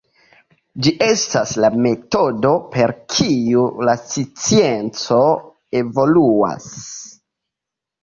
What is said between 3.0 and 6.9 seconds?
kiu la scienco evoluas.